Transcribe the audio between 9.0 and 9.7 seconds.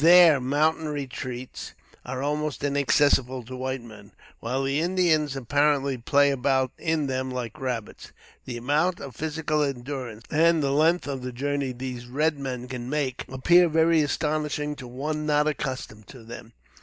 physical